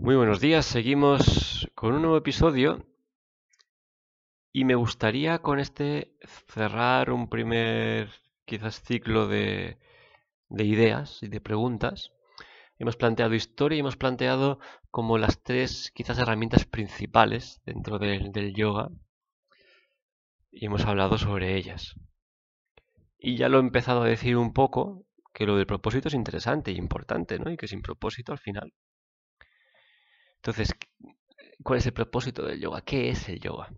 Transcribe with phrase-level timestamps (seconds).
[0.00, 2.84] Muy buenos días, seguimos con un nuevo episodio
[4.52, 6.16] y me gustaría con este
[6.48, 8.10] cerrar un primer
[8.44, 9.78] quizás ciclo de,
[10.48, 12.10] de ideas y de preguntas.
[12.78, 14.58] Hemos planteado historia y hemos planteado
[14.90, 18.88] como las tres quizás herramientas principales dentro del, del yoga
[20.50, 21.94] y hemos hablado sobre ellas.
[23.18, 26.72] Y ya lo he empezado a decir un poco, que lo del propósito es interesante
[26.72, 27.50] y importante, ¿no?
[27.50, 28.72] Y que sin propósito al final.
[30.42, 30.74] Entonces,
[31.62, 32.80] ¿cuál es el propósito del yoga?
[32.82, 33.72] ¿Qué es el yoga?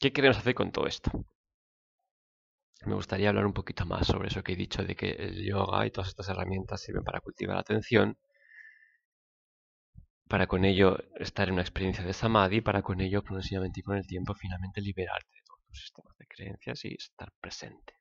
[0.00, 1.10] ¿Qué queremos hacer con todo esto?
[2.84, 5.86] Me gustaría hablar un poquito más sobre eso que he dicho de que el yoga
[5.86, 8.18] y todas estas herramientas sirven para cultivar la atención,
[10.28, 13.96] para con ello estar en una experiencia de samadhi, para con ello progresivamente y con
[13.96, 17.97] el tiempo finalmente liberarte de todos los sistemas de creencias y estar presente.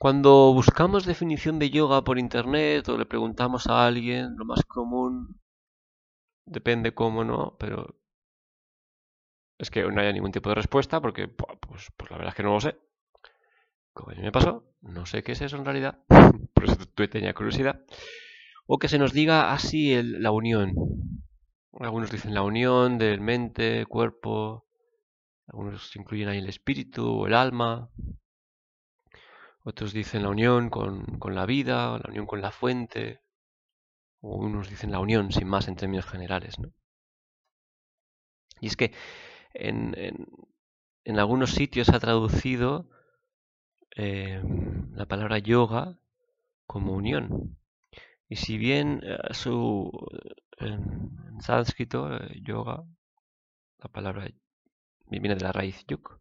[0.00, 5.38] Cuando buscamos definición de yoga por internet o le preguntamos a alguien, lo más común,
[6.46, 8.00] depende cómo no, pero
[9.58, 12.42] es que no haya ningún tipo de respuesta porque pues, pues la verdad es que
[12.42, 12.78] no lo sé.
[13.92, 15.98] Como a mí me pasó, no sé qué es eso en realidad,
[16.54, 16.76] por eso
[17.10, 17.84] tenía curiosidad.
[18.66, 20.72] O que se nos diga así el, la unión.
[21.78, 24.64] Algunos dicen la unión del mente, cuerpo,
[25.46, 27.90] algunos incluyen ahí el espíritu o el alma.
[29.70, 33.22] Otros dicen la unión con, con la vida, la unión con la fuente.
[34.20, 36.58] O unos dicen la unión, sin más, en términos generales.
[36.58, 36.72] ¿no?
[38.60, 38.92] Y es que
[39.54, 39.94] en,
[41.04, 42.90] en, algunos sitios ha traducido
[43.94, 44.42] eh,
[44.92, 45.96] la palabra yoga
[46.66, 47.56] como unión.
[48.28, 49.92] Y si bien eh, su,
[50.58, 52.84] en, en sánscrito, eh, yoga,
[53.78, 54.26] la palabra
[55.06, 56.19] viene de la raíz yuk,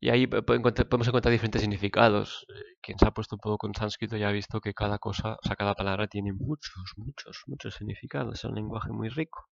[0.00, 2.46] y ahí podemos encontrar diferentes significados.
[2.80, 5.46] Quien se ha puesto un poco con sánscrito ya ha visto que cada cosa, o
[5.46, 8.34] sea, cada palabra tiene muchos, muchos, muchos significados.
[8.34, 9.48] Es un lenguaje muy rico.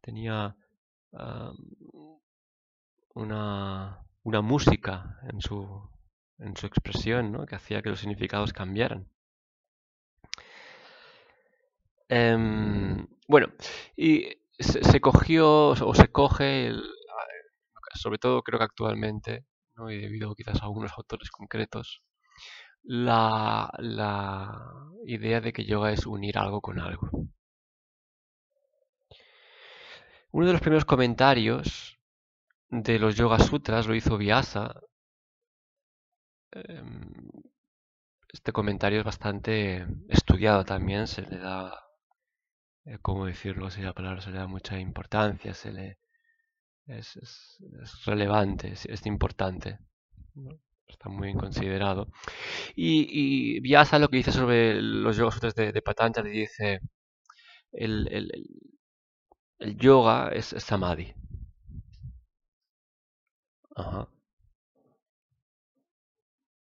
[0.00, 0.56] Tenía
[3.14, 5.88] una, una música en su,
[6.38, 7.46] en su expresión, ¿no?
[7.46, 9.08] que hacía que los significados cambiaran.
[12.08, 13.48] Um, bueno,
[13.96, 14.28] y
[14.58, 16.82] se, se, cogió o se coge, el,
[17.96, 19.46] sobre todo creo que actualmente,
[19.76, 19.90] ¿no?
[19.90, 22.02] y debido quizás a algunos autores concretos,
[22.82, 27.10] la, la idea de que yoga es unir algo con algo.
[30.30, 31.98] Uno de los primeros comentarios
[32.68, 34.74] de los Yoga Sutras lo hizo Vyasa.
[38.32, 41.72] Este comentario es bastante estudiado también, se le da,
[43.02, 43.70] ¿cómo decirlo?
[43.70, 45.98] Si la palabra se le da mucha importancia, se le,
[46.86, 49.78] es, es, es relevante, es, importante.
[50.86, 52.08] Está muy bien considerado.
[52.74, 56.80] Y, y lo que dice sobre los Yoga Sutras de, Patanjali dice
[57.72, 58.30] el, el,
[59.58, 61.14] el yoga es samadhi.
[63.76, 64.08] Ajá.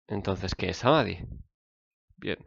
[0.07, 1.19] Entonces, ¿qué es samadhi?
[2.17, 2.38] Bien.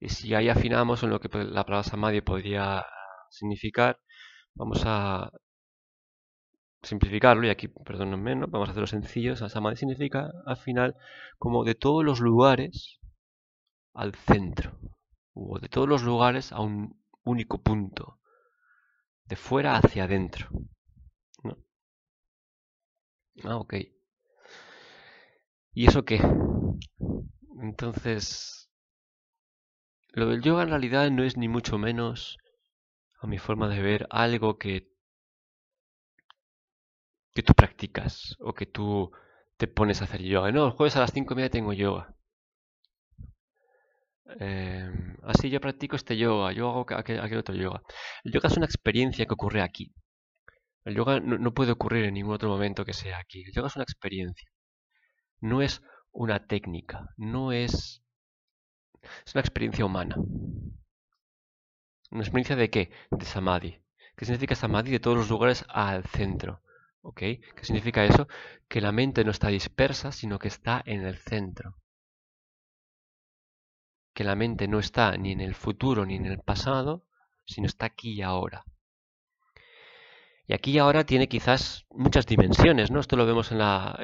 [0.00, 2.84] Y si ahí afinamos en lo que la palabra samadhi podría
[3.30, 4.00] significar,
[4.54, 5.30] vamos a
[6.82, 8.46] simplificarlo y aquí, perdónenme, ¿no?
[8.46, 9.36] vamos a hacerlo sencillo.
[9.36, 10.96] Samadhi significa al final
[11.38, 13.00] como de todos los lugares
[13.92, 14.78] al centro
[15.34, 18.18] o de todos los lugares a un único punto
[19.24, 20.48] de fuera hacia adentro.
[21.44, 21.58] ¿no?
[23.44, 23.74] Ah, ok.
[25.72, 26.20] ¿Y eso qué?
[27.62, 28.70] Entonces,
[30.12, 32.38] lo del yoga en realidad no es ni mucho menos,
[33.20, 34.89] a mi forma de ver, algo que,
[37.34, 39.10] que tú practicas o que tú
[39.56, 40.52] te pones a hacer yoga.
[40.52, 42.14] No, el jueves a las 5 y media tengo yoga.
[44.38, 44.90] Eh,
[45.24, 47.82] así yo practico este yoga, yo hago aquel, aquel, otro yoga.
[48.24, 49.92] El yoga es una experiencia que ocurre aquí.
[50.84, 53.42] El yoga no, no, puede ocurrir en ningún otro momento que sea aquí.
[53.44, 54.48] El yoga es una experiencia.
[55.40, 55.82] No es
[56.12, 58.02] una técnica, no es...
[59.26, 60.16] Es una experiencia humana.
[62.10, 62.90] ¿Una experiencia de qué?
[63.10, 63.80] De samadhi.
[64.16, 64.90] ¿Qué significa samadhi?
[64.90, 66.62] De todos los lugares al centro.
[67.02, 67.18] ¿Ok?
[67.18, 68.28] ¿Qué significa eso?
[68.68, 71.76] Que la mente no está dispersa, sino que está en el centro
[74.20, 77.04] que la mente no está ni en el futuro ni en el pasado,
[77.46, 78.64] sino está aquí y ahora.
[80.46, 83.00] Y aquí y ahora tiene quizás muchas dimensiones, ¿no?
[83.00, 83.96] Esto lo vemos en la,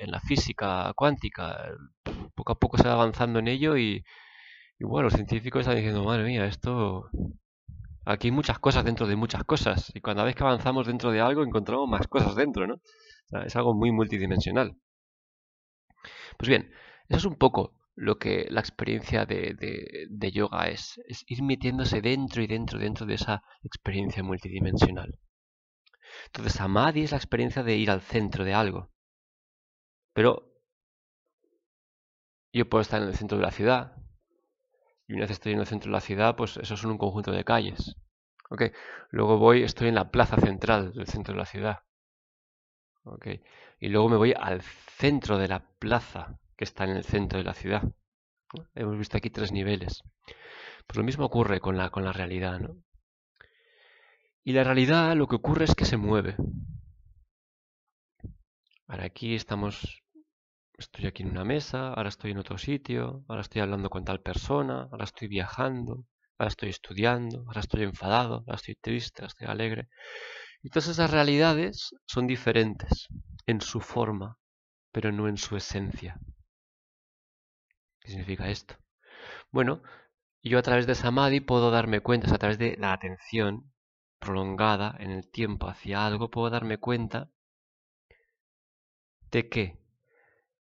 [0.00, 1.74] en la física cuántica.
[2.34, 4.04] Poco a poco se va avanzando en ello y,
[4.78, 7.10] y bueno, los científicos están diciendo, madre mía, esto...
[8.10, 9.92] Aquí hay muchas cosas dentro de muchas cosas.
[9.94, 12.74] Y cada vez que avanzamos dentro de algo encontramos más cosas dentro, ¿no?
[12.74, 14.76] O sea, es algo muy multidimensional.
[16.36, 16.72] Pues bien,
[17.08, 19.54] eso es un poco lo que la experiencia de,
[20.08, 25.18] de, yoga es, es ir metiéndose dentro y dentro, dentro de esa experiencia multidimensional.
[26.26, 28.90] Entonces, samadhi es la experiencia de ir al centro de algo.
[30.14, 30.50] Pero
[32.52, 33.96] yo puedo estar en el centro de la ciudad.
[35.10, 37.32] Y una vez estoy en el centro de la ciudad, pues eso son un conjunto
[37.32, 37.96] de calles.
[38.48, 38.70] Okay.
[39.10, 41.80] Luego voy, estoy en la plaza central del centro de la ciudad.
[43.02, 43.42] Okay.
[43.80, 47.44] Y luego me voy al centro de la plaza que está en el centro de
[47.44, 47.82] la ciudad.
[48.76, 50.04] Hemos visto aquí tres niveles.
[50.86, 52.76] Pues lo mismo ocurre con la, con la realidad, ¿no?
[54.44, 56.36] Y la realidad lo que ocurre es que se mueve.
[58.86, 60.04] Ahora aquí estamos,
[60.80, 64.20] estoy aquí en una mesa, ahora estoy en otro sitio, ahora estoy hablando con tal
[64.20, 66.06] persona, ahora estoy viajando,
[66.38, 69.88] ahora estoy estudiando, ahora estoy enfadado, ahora estoy triste, ahora estoy alegre.
[70.62, 73.08] Y todas esas realidades son diferentes
[73.46, 74.38] en su forma,
[74.92, 76.18] pero no en su esencia.
[78.00, 78.76] ¿Qué significa esto?
[79.50, 79.82] Bueno,
[80.42, 83.72] yo a través de Samadhi puedo darme cuenta, a través de la atención
[84.18, 87.30] prolongada en el tiempo hacia algo, puedo darme cuenta
[89.30, 89.78] de que,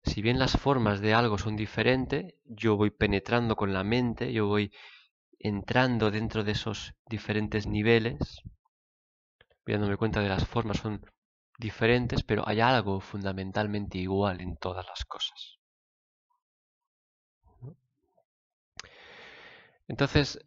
[0.07, 4.48] si bien las formas de algo son diferentes, yo voy penetrando con la mente, yo
[4.48, 4.71] voy
[5.39, 8.42] entrando dentro de esos diferentes niveles,
[9.65, 11.06] dándome cuenta de las formas son
[11.59, 15.59] diferentes, pero hay algo fundamentalmente igual en todas las cosas.
[19.88, 20.39] Entonces,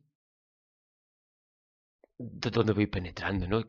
[2.19, 3.49] ¿dónde voy penetrando?
[3.49, 3.63] ¿no?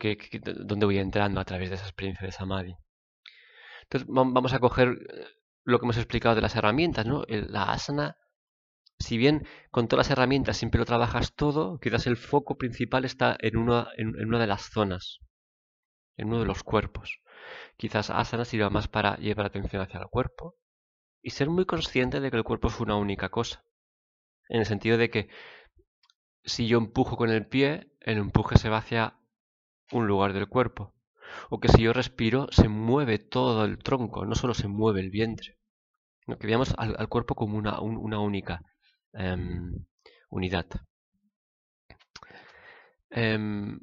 [0.69, 2.75] dónde voy entrando a través de esa experiencia de Samadhi?
[3.83, 5.25] Entonces, vamos a coger eh,
[5.63, 7.23] lo que hemos explicado de las herramientas, ¿no?
[7.27, 8.17] La asana
[9.01, 13.35] si bien con todas las herramientas siempre lo trabajas todo, quizás el foco principal está
[13.39, 15.19] en una, en, una de las zonas,
[16.17, 17.21] en uno de los cuerpos.
[17.77, 20.55] Quizás asana sirva más para llevar atención hacia el cuerpo
[21.21, 23.65] y ser muy consciente de que el cuerpo es una única cosa.
[24.49, 25.29] En el sentido de que
[26.43, 29.17] si yo empujo con el pie, el empuje se va hacia
[29.91, 30.93] un lugar del cuerpo.
[31.49, 35.09] O que si yo respiro, se mueve todo el tronco, no solo se mueve el
[35.09, 35.57] vientre.
[36.39, 38.61] que veamos al, cuerpo como una, una única
[39.13, 39.85] Em,
[40.29, 40.67] unidad.
[43.11, 43.79] Em,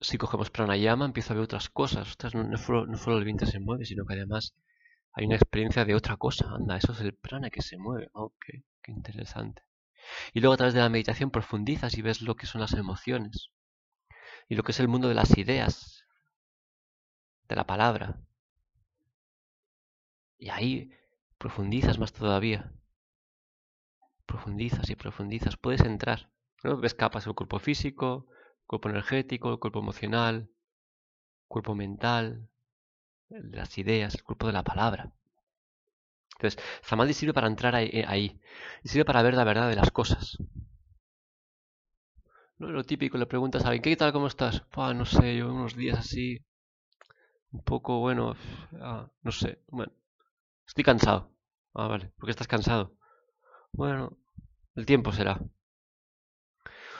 [0.00, 2.16] si cogemos pranayama, empiezo a ver otras cosas.
[2.34, 4.54] no, solo, el vientre se mueve, sino que además
[5.12, 6.46] hay una experiencia de otra cosa.
[6.54, 8.08] Anda, eso es el prana que se mueve.
[8.12, 8.44] Ok,
[8.82, 9.62] qué interesante.
[10.34, 13.50] Y luego a través de la meditación profundizas y ves lo que son las emociones.
[14.48, 15.97] Y lo que es el mundo de las ideas.
[17.48, 18.20] De la palabra.
[20.38, 20.90] Y ahí
[21.38, 22.72] profundizas más todavía
[24.28, 26.30] profundizas y profundizas, puedes entrar.
[26.62, 26.76] ¿no?
[26.76, 28.26] Ves del cuerpo físico,
[28.66, 30.50] cuerpo energético, el cuerpo emocional,
[31.48, 32.48] cuerpo mental,
[33.30, 35.10] las ideas, el cuerpo de la palabra.
[36.36, 38.40] Entonces, Samadhi sirve para entrar ahí,
[38.84, 40.36] y sirve para ver la verdad de las cosas.
[42.58, 42.68] ¿No?
[42.68, 44.62] Lo típico, le preguntas a alguien, ¿qué tal, cómo estás?
[44.94, 46.38] no sé, yo unos días así,
[47.52, 48.36] un poco, bueno,
[48.80, 49.92] ah, no sé, bueno,
[50.66, 51.30] estoy cansado.
[51.74, 52.94] Ah, vale, ¿por qué estás cansado?
[53.72, 54.16] Bueno,
[54.74, 55.40] el tiempo será.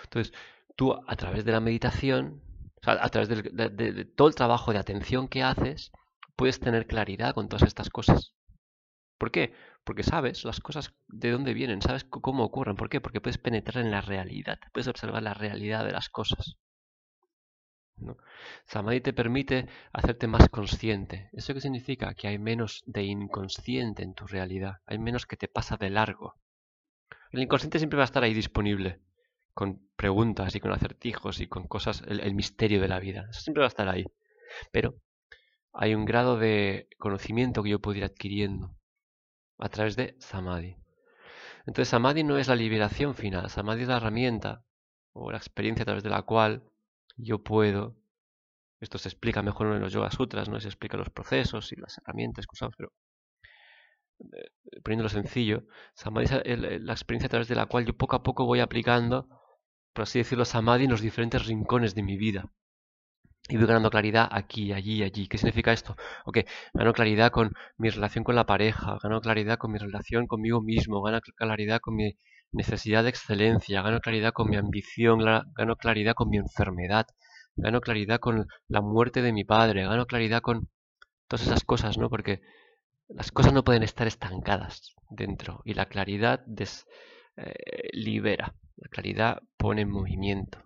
[0.05, 0.33] Entonces,
[0.77, 2.43] tú a través de la meditación,
[2.83, 5.93] a través de, todo el trabajo de atención que haces,
[6.37, 8.35] puedes tener claridad con todas estas cosas.
[9.19, 9.53] ¿Por qué?
[9.85, 12.77] Porque sabes las cosas de dónde vienen, sabes cómo ocurren.
[12.77, 13.01] ¿Por qué?
[13.01, 16.57] Porque puedes penetrar en la realidad, puedes observar la realidad de las cosas.
[18.67, 21.31] Samadhi te permite hacerte más consciente.
[21.33, 22.15] ¿Eso qué significa?
[22.15, 26.35] Que hay menos de inconsciente en tu realidad, hay menos que te pasa de largo.
[27.31, 29.01] El inconsciente siempre va a estar ahí disponible,
[29.53, 33.27] con preguntas y con acertijos y con cosas, el, misterio de la vida.
[33.31, 34.07] Eso siempre va a estar ahí.
[34.73, 34.95] Pero
[35.73, 38.75] hay un grado de conocimiento que yo puedo ir adquiriendo
[39.59, 40.77] a través de Samadhi.
[41.67, 44.65] Entonces Samadhi no es la liberación final, Samadhi es la herramienta
[45.13, 46.63] o la experiencia a través de la cual
[47.19, 47.97] yo puedo,
[48.81, 51.99] esto se explica mejor en los Yoga Sutras, no se explica los procesos y las
[51.99, 52.93] herramientas que pero
[54.21, 58.23] eh, poniéndolo sencillo, Samadhi es la experiencia a través de la cual yo poco a
[58.23, 59.29] poco voy aplicando,
[59.93, 62.53] por así decirlo, Samadhi en los diferentes rincones de mi vida.
[63.49, 65.27] Y voy ganando claridad aquí, allí, allí.
[65.27, 65.97] ¿Qué significa esto?
[66.27, 66.39] Ok,
[66.75, 71.01] gano claridad con mi relación con la pareja, gano claridad con mi relación conmigo mismo,
[71.03, 72.13] gano claridad con mi
[72.53, 75.21] necesidad de excelencia, gano claridad con mi ambición,
[75.55, 77.07] gano claridad con mi enfermedad,
[77.57, 80.69] gano claridad con la muerte de mi padre, gano claridad con
[81.29, 82.09] todas esas cosas, ¿no?
[82.09, 82.41] Porque
[83.09, 86.45] las cosas no pueden estar estancadas dentro y la claridad
[87.37, 90.63] eh, libera, la claridad pone en movimiento.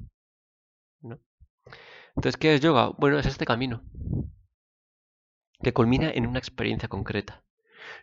[2.15, 2.91] Entonces, ¿qué es yoga?
[2.99, 3.83] Bueno, es este camino
[5.63, 7.43] que culmina en una experiencia concreta.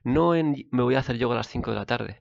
[0.04, 2.20] no en me voy a hacer yoga a las 5 de la tarde,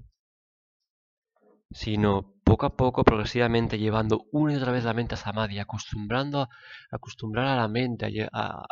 [1.71, 6.43] sino poco a poco, progresivamente, llevando una y otra vez la mente a Samadhi, acostumbrando
[6.43, 6.49] a,
[6.91, 8.65] acostumbrar a la mente a,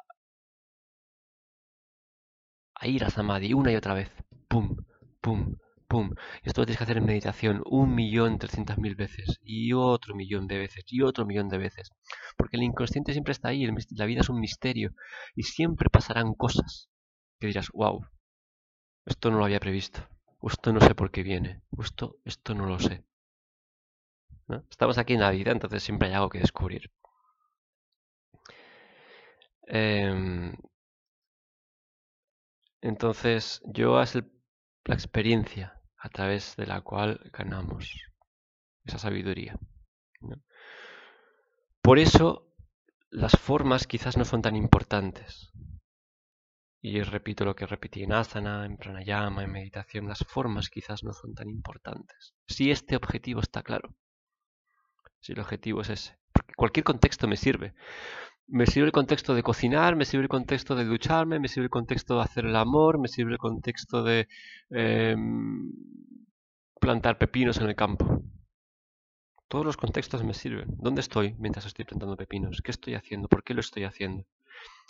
[2.75, 4.11] a, ir a Samadhi una y otra vez.
[4.49, 4.77] Pum,
[5.21, 5.57] pum,
[5.89, 6.15] pum.
[6.43, 10.47] Esto lo tienes que hacer en meditación un millón trescientas mil veces, y otro millón
[10.47, 11.91] de veces, y otro millón de veces.
[12.37, 14.93] Porque el inconsciente siempre está ahí, la vida es un misterio,
[15.35, 16.89] y siempre pasarán cosas
[17.41, 18.07] que dirás, wow,
[19.07, 20.09] esto no lo había previsto.
[20.43, 21.63] Esto no sé por qué viene.
[21.79, 23.05] Esto, esto no lo sé.
[24.71, 26.91] Estamos aquí en la vida, entonces siempre hay algo que descubrir.
[29.67, 30.57] Em,
[32.81, 34.15] entonces, yo es
[34.85, 37.91] la experiencia a través de la cual ganamos
[38.85, 39.59] esa sabiduría.
[41.83, 42.55] Por eso,
[43.11, 45.51] las formas quizás no son tan importantes.
[46.89, 51.13] Y repito lo que repetí en asana, en pranayama, en meditación, las formas quizás no
[51.13, 52.33] son tan importantes.
[52.47, 53.97] Si este objetivo está claro.
[55.19, 56.17] Si el objetivo es ese.
[56.33, 57.75] Porque cualquier contexto me sirve.
[58.47, 61.71] Me sirve el contexto de cocinar, me sirve el contexto de ducharme, me sirve el
[61.71, 64.29] contexto de hacer el amor, me sirve el contexto de
[64.71, 65.73] em,
[66.81, 68.23] plantar pepinos en el campo.
[69.49, 70.69] Todos los contextos me sirven.
[70.79, 72.63] ¿Dónde estoy mientras estoy plantando pepinos?
[72.63, 73.27] ¿Qué estoy haciendo?
[73.27, 74.25] ¿Por qué lo estoy haciendo?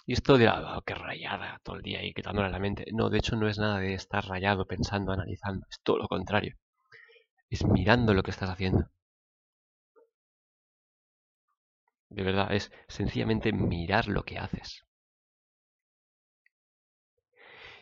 [0.06, 2.86] Y esto de, oh, qué rayada todo el día y quitándole la mente.
[2.92, 5.66] No, de hecho no es nada de estar rayado, pensando, analizando.
[5.70, 6.56] Es todo lo contrario.
[7.50, 8.88] Es mirando lo que estás haciendo.
[12.08, 14.84] De verdad, es sencillamente mirar lo que haces.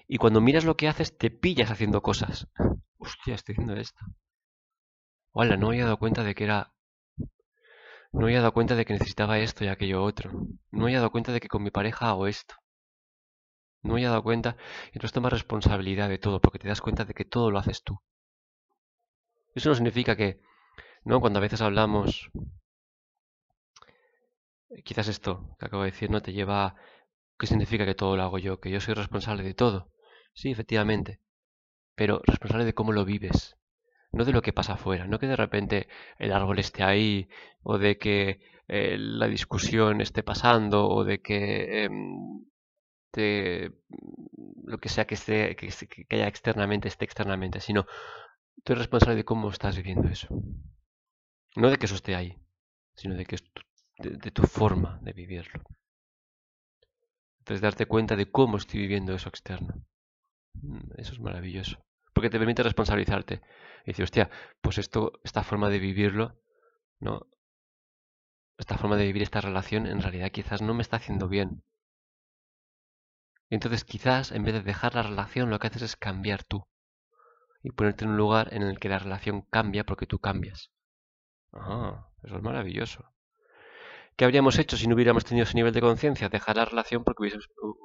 [0.08, 2.48] Y cuando miras lo que haces, te pillas haciendo cosas.
[2.98, 4.00] Hostia, estoy haciendo esto.
[5.32, 6.73] Hola, no me había dado cuenta de que era
[8.14, 10.30] no había dado cuenta de que necesitaba esto y aquello otro.
[10.70, 12.54] No había dado cuenta de que con mi pareja hago esto.
[13.84, 14.56] No había dado cuenta.
[14.86, 17.84] Y entonces tomas responsabilidad de todo, porque te das cuenta de que todo lo haces
[17.84, 18.00] tú.
[19.54, 20.38] Eso no significa que,
[21.04, 21.20] ¿no?
[21.20, 22.30] Cuando a veces hablamos,
[24.86, 26.74] quizás esto que acabo de decir no te lleva
[27.38, 29.90] qué significa que todo lo hago yo, que yo soy responsable de todo.
[30.34, 31.20] Sí, efectivamente,
[31.96, 33.56] pero responsable de cómo lo vives,
[34.14, 37.28] no de lo que pasa afuera, no que de repente el árbol esté ahí,
[37.62, 42.44] o de que eh, la discusión esté pasando, o de que em,
[44.64, 45.68] lo que sea que, esté, que,
[46.10, 47.86] haya externamente esté externamente, sino
[48.64, 50.28] tú eres responsable de cómo estás viviendo eso.
[51.56, 52.36] No de que eso esté ahí,
[52.96, 53.44] sino de que es
[53.98, 55.62] de tu forma de vivirlo.
[57.38, 59.74] Entonces darte cuenta de cómo estoy viviendo eso externo.
[60.54, 63.42] Mm, eso es maravilloso porque te permite responsabilizarte.
[63.84, 64.30] Y decir, hostia,
[64.62, 66.40] pues esto, esta forma de vivirlo,
[67.00, 67.26] ¿no?
[68.56, 71.64] Esta forma de vivir esta relación en realidad quizás no me está haciendo bien.
[73.50, 76.66] Entonces quizás en vez de dejar la relación lo que haces es cambiar tú.
[77.62, 80.70] Y ponerte en un lugar en el que la relación cambia porque tú cambias.
[81.52, 83.12] Ah, eso es maravilloso.
[84.16, 86.28] ¿Qué habríamos hecho si no hubiéramos tenido ese nivel de conciencia?
[86.28, 87.36] Dejar la relación porque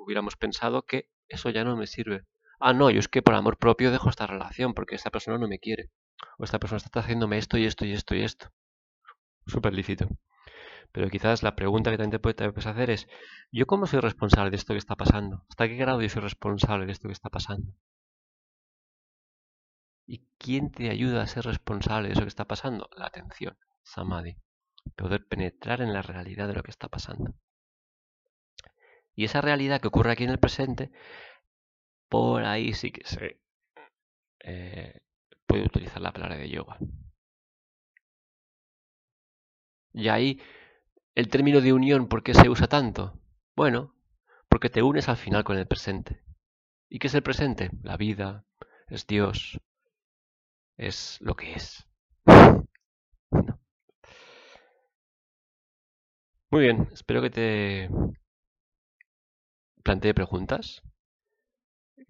[0.05, 2.27] hubiéramos pensado que eso ya no me sirve
[2.59, 5.47] ah, no, yo es que por amor propio dejo esta relación porque esta persona no
[5.47, 5.91] me quiere.
[6.37, 8.51] O esta persona está haciéndome esto y esto y esto y esto.
[9.47, 10.07] Súper lícito.
[10.91, 13.07] Pero quizás la pregunta que también te puedes hacer es,
[13.51, 15.45] ¿yo cómo soy responsable de esto que está pasando?
[15.49, 17.73] ¿Hasta qué grado yo soy responsable de esto que está pasando?
[20.07, 22.89] ¿Y quién te ayuda a ser responsable de eso que está pasando?
[22.97, 24.37] La atención, samadhi.
[24.95, 27.35] Poder penetrar en la realidad de lo que está pasando.
[29.13, 30.91] Y esa realidad que ocurre aquí en el presente
[32.09, 33.39] por ahí sí que se
[34.43, 34.99] eh,
[35.45, 36.77] puede utilizar la palabra de yoga.
[39.93, 40.41] Y ahí
[41.15, 43.19] el término de unión, ¿por qué se usa tanto?
[43.55, 43.93] Bueno,
[44.49, 46.23] porque te unes al final con el presente.
[46.89, 47.69] ¿Y qué es el presente?
[47.83, 48.45] La vida,
[48.87, 49.59] es Dios,
[50.77, 51.87] es lo que es.
[56.51, 57.89] Muy bien, espero que te
[59.83, 60.81] plantee preguntas.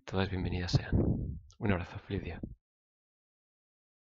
[0.10, 1.40] Todas bienvenidas sean.
[1.60, 2.34] Un abrazo, feliz.